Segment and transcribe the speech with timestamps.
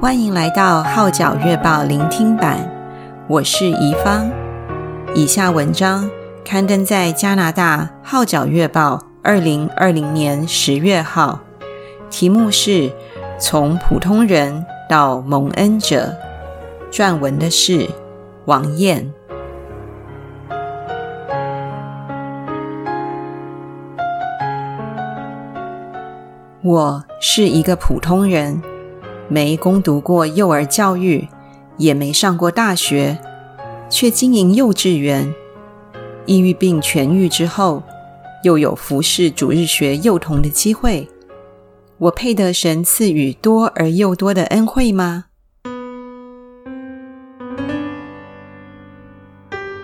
[0.00, 2.58] 欢迎来到《号角月报》聆听版，
[3.28, 4.30] 我是怡芳。
[5.14, 6.08] 以下文章
[6.42, 11.40] 刊登在加拿大《号角月报》二零二零年十月号，
[12.08, 12.70] 题目是
[13.38, 16.16] 《从普通人到蒙恩者》，
[16.90, 17.86] 撰文的是
[18.46, 19.12] 王燕。
[26.62, 28.62] 我是一个普通人。
[29.32, 31.28] 没攻读过幼儿教育，
[31.76, 33.16] 也没上过大学，
[33.88, 35.32] 却经营幼稚园。
[36.26, 37.80] 抑郁病痊愈之后，
[38.42, 41.08] 又有服侍主日学幼童的机会。
[41.98, 45.26] 我配得神赐予多而又多的恩惠吗？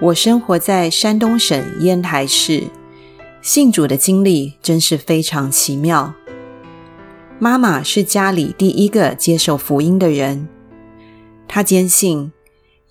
[0.00, 2.62] 我生活在山东省烟台市，
[3.40, 6.14] 信主的经历真是非常奇妙。
[7.42, 10.48] 妈妈是家里第一个接受福音的人，
[11.48, 12.32] 她坚信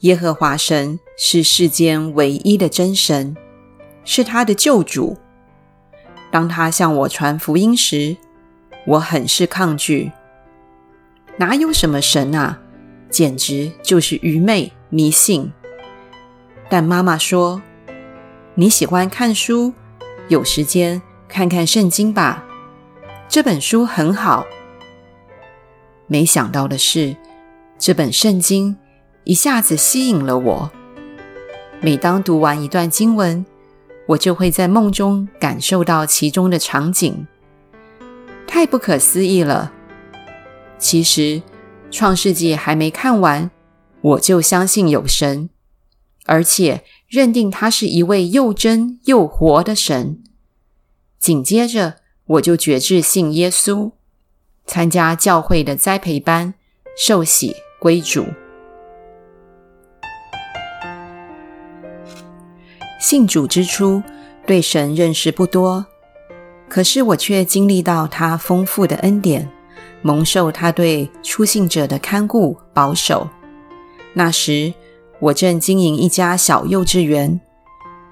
[0.02, 3.38] 耶和华神是世间唯一的真神，
[4.04, 5.16] 是她的救主。
[6.30, 8.18] 当她向我传福音时，
[8.86, 10.12] 我很是抗拒，
[11.38, 12.60] 哪有什么神啊，
[13.10, 15.50] 简直就是愚昧迷信。
[16.70, 17.62] 但妈妈说
[18.56, 19.72] ：“你喜欢看书，
[20.28, 22.48] 有时间看看圣经吧。”
[23.32, 24.46] 这本书很好。
[26.08, 27.16] 没想到的是，
[27.80, 28.76] 这本圣经
[29.24, 30.70] 一下子吸引了我。
[31.80, 33.46] 每当读完一段经文，
[34.06, 37.26] 我就会在梦中感受到其中的场景，
[38.46, 39.72] 太不可思议了。
[40.78, 41.42] 其实，
[41.90, 43.50] 创世纪还没看完，
[44.02, 45.50] 我就相信有神，
[46.26, 50.22] 而且认定他是一位又真又活的神。
[51.18, 52.01] 紧接着，
[52.32, 53.92] 我就决志信耶稣，
[54.66, 56.54] 参加教会的栽培班，
[56.96, 58.26] 受洗归主。
[63.02, 64.02] 信主之初，
[64.46, 65.86] 对神认识不多，
[66.70, 69.50] 可是我却经历到他丰富的恩典，
[70.02, 73.28] 蒙受他对初信者的看顾保守。
[74.14, 74.74] 那时，
[75.20, 77.42] 我正经营一家小幼稚园，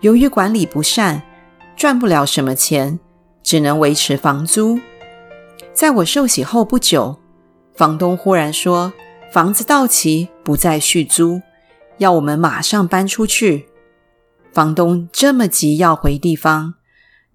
[0.01, 1.21] 由于管理不善，
[1.77, 2.99] 赚不了什么钱。
[3.43, 4.79] 只能维持房租。
[5.73, 7.19] 在我受洗后不久，
[7.73, 8.91] 房东忽然说
[9.31, 11.41] 房子到期，不再续租，
[11.99, 13.67] 要我们马上搬出去。
[14.51, 16.73] 房东这么急要回地方，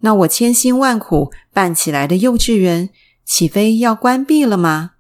[0.01, 2.91] 那我千辛万苦办起来的幼稚园，
[3.25, 4.93] 岂非要关闭了吗？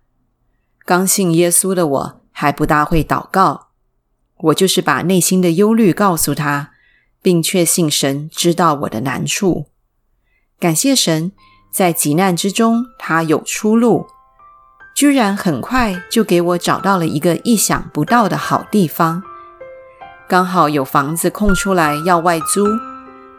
[0.86, 3.68] 刚信耶稣的我还不大会祷告，
[4.36, 6.70] 我就是把内心的忧虑告诉他，
[7.20, 9.66] 并确信神知道我的难处。
[10.60, 11.32] 感谢神，
[11.70, 14.06] 在急难之中，他有出路，
[14.94, 19.22] 居然很快就给我找到了一个意想不到的好地方，
[20.26, 22.64] 刚好有房子空出来要外租，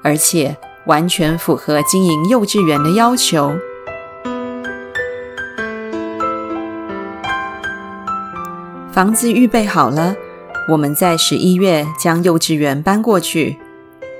[0.03, 0.55] 而且
[0.85, 3.55] 完全符合经营幼稚园的要求。
[8.91, 10.15] 房子预备好了，
[10.69, 13.57] 我们在十一月将幼稚园搬过去，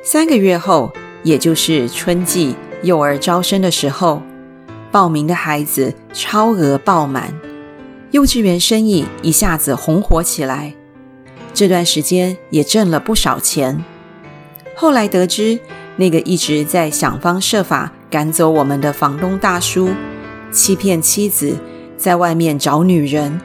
[0.04, 0.92] 三个月后，
[1.24, 2.56] 也就是春季。
[2.85, 4.22] 幼儿招生的时候，
[4.91, 7.34] 报名的孩子超额爆满，
[8.12, 10.72] 幼稚园生意一下子红火起来。
[11.51, 13.84] 这段时间也挣了不少钱。
[14.75, 15.57] 后来得知，
[15.96, 19.90] 那个一直在想方设法赶走我们的房东大叔，
[20.52, 21.57] 欺骗妻子，
[21.97, 23.41] 在外面找女人。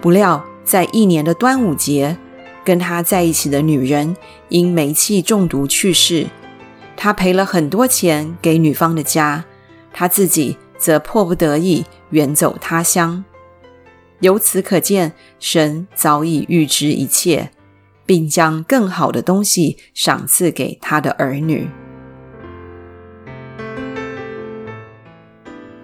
[0.00, 2.16] 不料，在一年的端午节，
[2.64, 4.16] 跟他在一起的女人
[4.48, 6.26] 因煤气中毒去世。
[6.96, 9.44] 他赔了很多钱给女方的家，
[9.92, 13.24] 他自己则迫不得已远走他乡。
[14.20, 17.50] 由此可见，神早已预知一切，
[18.06, 21.68] 并将更好的东西赏赐给他的儿女。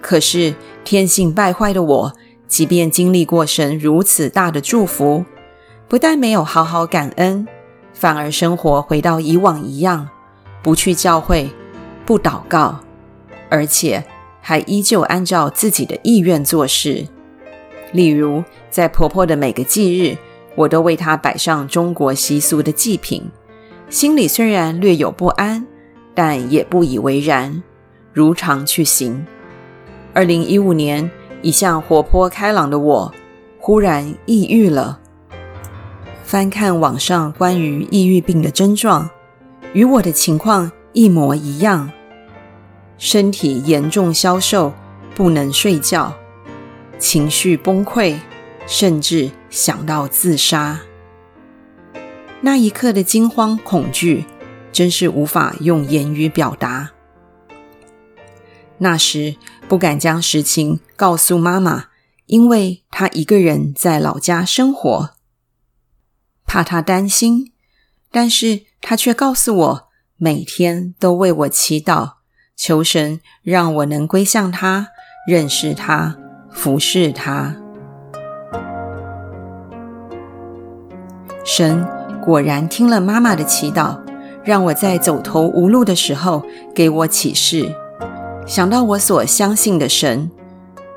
[0.00, 0.54] 可是
[0.84, 2.12] 天性败坏的我，
[2.46, 5.24] 即便经历过神如此大的祝福，
[5.88, 7.46] 不但没有好好感恩，
[7.92, 10.08] 反而生活回到以往一样。
[10.62, 11.50] 不去教会，
[12.04, 12.80] 不祷告，
[13.48, 14.04] 而且
[14.40, 17.06] 还依旧按照自己的意愿做事。
[17.92, 20.16] 例如，在婆婆的每个忌日，
[20.54, 23.30] 我都为她摆上中国习俗的祭品，
[23.88, 25.66] 心里虽然略有不安，
[26.14, 27.62] 但也不以为然，
[28.12, 29.24] 如常去行。
[30.12, 33.14] 二零一五年，一向活泼开朗的我，
[33.58, 34.98] 忽然抑郁了。
[36.24, 39.08] 翻看网上关于抑郁病的症状。
[39.72, 41.90] 与我的情况一模一样，
[42.96, 44.72] 身体严重消瘦，
[45.14, 46.16] 不能睡觉，
[46.98, 48.18] 情绪崩溃，
[48.66, 50.80] 甚至想到自杀。
[52.40, 54.24] 那一刻的惊慌恐惧，
[54.72, 56.92] 真是无法用言语表达。
[58.78, 59.36] 那时
[59.68, 61.86] 不敢将实情告诉妈妈，
[62.26, 65.10] 因为她一个人在老家生活，
[66.46, 67.52] 怕她担心。
[68.10, 72.12] 但是他却告诉我，每天都为我祈祷，
[72.56, 74.88] 求神让我能归向他，
[75.26, 76.16] 认识他，
[76.50, 77.56] 服侍他。
[81.44, 81.86] 神
[82.22, 83.98] 果然听了妈妈的祈祷，
[84.44, 86.44] 让我在走投无路的时候
[86.74, 87.74] 给我启示。
[88.46, 90.30] 想到我所相信的神，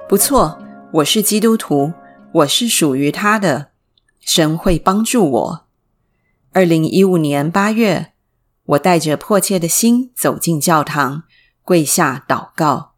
[0.08, 0.58] 不错，
[0.94, 1.92] 我是基督徒，
[2.34, 3.68] 我是属于他的，
[4.20, 5.66] 神会帮助我。
[6.54, 8.12] 二零一五年八月，
[8.66, 11.24] 我带着迫切的心走进教堂，
[11.64, 12.92] 跪下祷告，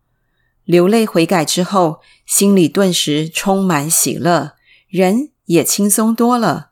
[0.63, 4.53] 流泪悔改之后，心里顿时充满喜乐，
[4.89, 6.71] 人也轻松多了。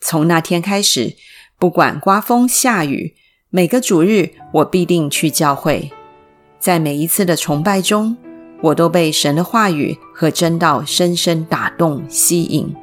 [0.00, 1.16] 从那天开始，
[1.56, 3.14] 不管刮风下雨，
[3.50, 5.92] 每个主日我必定去教会。
[6.58, 8.16] 在每一次的崇拜中，
[8.60, 12.74] 我都被神的话语和真道深深打动、吸引。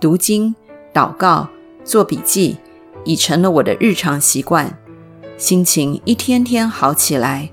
[0.00, 0.54] 读经、
[0.94, 1.48] 祷告、
[1.86, 2.56] 做笔记，
[3.04, 4.76] 已成了我的日常习惯。
[5.38, 7.52] 心情一天天好起来，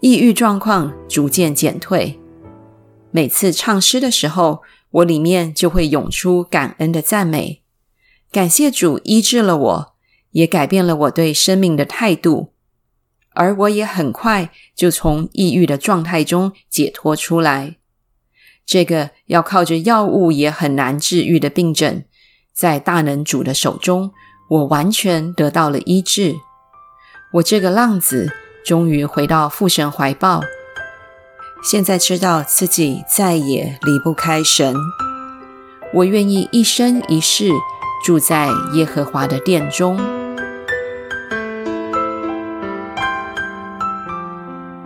[0.00, 2.20] 抑郁状况逐渐减退。
[3.10, 7.62] 每次唱诗的时候，我里面就会涌出感恩的赞美，
[8.30, 9.94] 感谢主医治了我，
[10.32, 12.52] 也改变了我对生命的态度。
[13.30, 17.76] 而我也很快就从抑郁的状态中解脱出来。
[18.66, 22.04] 这个要靠着药物也很难治愈的病症，
[22.54, 24.12] 在大能主的手中，
[24.46, 26.36] 我完全得到了医治。
[27.32, 28.32] 我这个浪子
[28.64, 30.40] 终于回到父神怀抱，
[31.64, 34.76] 现在知道自己再也离不开神。
[35.92, 37.50] 我愿意一生一世
[38.04, 39.98] 住在耶和华的殿中。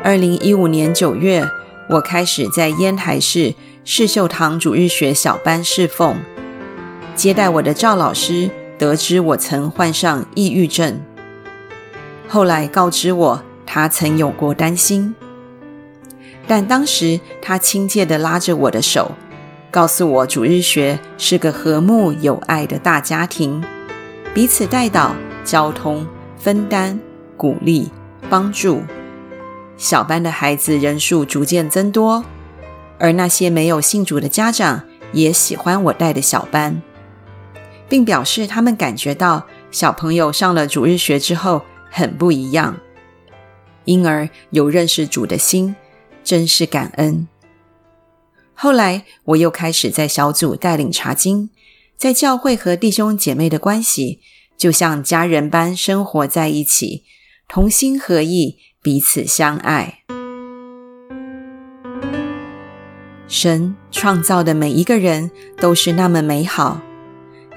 [0.03, 1.47] 二零一五年九月，
[1.91, 3.55] 我开始在烟台市
[3.85, 6.17] 世秀堂主日学小班侍奉。
[7.19, 8.49] 接待我的赵老师
[8.79, 11.01] 得知我曾患上抑郁症，
[12.29, 15.17] 后来告知我他曾有过担心，
[16.47, 19.11] 但当时他亲切地拉着我的手，
[19.69, 23.65] 告诉我主日学是个和睦有爱的大家庭，
[24.33, 26.07] 彼此代导、交通、
[26.37, 27.01] 分担、
[27.37, 27.91] 鼓励、
[28.31, 28.81] 帮助。
[29.77, 32.25] 小班的孩子人数逐渐增多，
[32.97, 36.81] 而那些没有信主的家长也喜欢我带的小班，
[37.89, 42.79] 并表示他们感觉到小朋友上了主日学之后很不一样，
[43.85, 45.75] 因而有认识主的心，
[46.23, 47.27] 真是感恩。
[48.55, 51.51] 后来我又开始在小组带领查经，
[51.97, 54.21] 在教会和弟兄姐妹的关系
[54.57, 57.05] 就像家人般生活在一起，
[57.49, 58.59] 同心合意。
[58.81, 60.03] 彼此相爱。
[63.27, 66.81] 神创造的每一个人都是那么美好。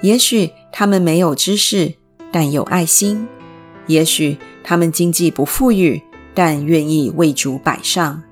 [0.02, 1.94] 也许他们没有知识，
[2.30, 3.26] 但有爱心；
[3.86, 6.02] 也许他们经济不富裕，
[6.34, 8.22] 但愿意为主摆上；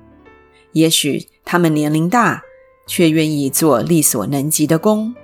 [0.73, 2.43] 也许他们年龄大，
[2.87, 5.15] 却愿意做力所能及的工。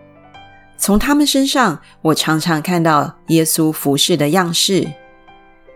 [0.77, 4.88] 从他们身上，我常常看到耶稣服侍的样式。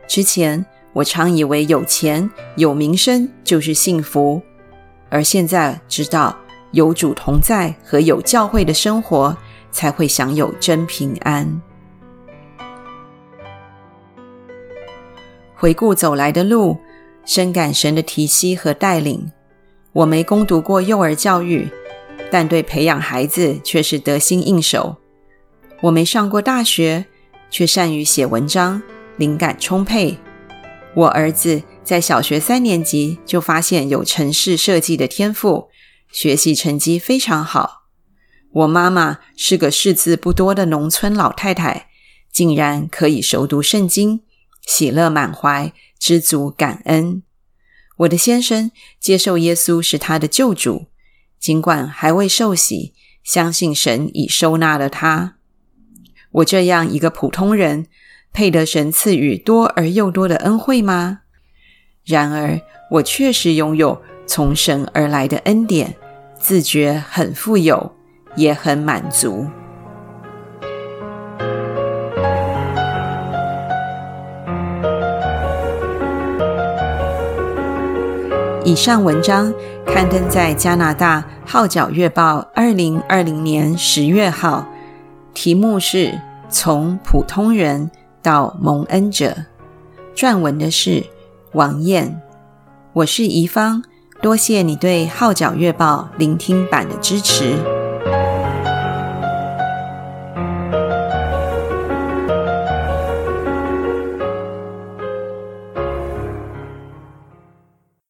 [0.08, 4.42] 之前，我常以为有钱有名声就是幸福，
[5.10, 6.38] 而现在知道
[6.72, 9.36] 有主同在和有教会的生活，
[9.72, 11.62] 才会享有真平安。
[15.56, 16.78] 回顾走来的路，
[17.26, 19.32] 深感神的提携和带领。
[19.94, 21.70] 我没攻读过幼儿教育，
[22.32, 24.98] 但对培养孩子却是得心应手。
[25.82, 27.06] 我没上过大学，
[27.50, 28.82] 却善于写文章，
[29.18, 30.18] 灵感充沛。
[30.96, 35.70] 我儿子在小学三年级就发现有城市设计的天赋，
[36.12, 37.81] 学习成绩非常好。
[38.52, 41.88] 我妈妈是个识字不多的农村老太太，
[42.32, 44.22] 竟然可以熟读圣经，
[44.66, 47.24] 喜乐满怀，知足感恩。
[48.00, 50.88] 我的先生接受耶稣是他的救主，
[51.40, 52.94] 尽管还未受洗，
[53.24, 55.36] 相信神已收纳了他。
[56.32, 57.88] 我这样一个普通人，
[58.34, 61.22] 配得神赐予多而又多的恩惠吗？
[62.04, 62.60] 然而，
[62.92, 65.96] 我确实拥有从神而来的恩典，
[66.40, 67.96] 自觉很富有，
[68.36, 69.48] 也很满足。
[78.64, 79.52] 以上文章
[79.86, 84.66] 刊登在加拿大《号角月报》二零二零年十月号，
[85.34, 87.90] 题目是“从普通人
[88.22, 89.36] 到蒙恩者”，
[90.16, 91.04] 撰文的是
[91.54, 92.22] 王燕。
[92.94, 93.84] 我是宜芳，
[94.22, 97.81] 多谢你对《号角月报》聆听版的支持。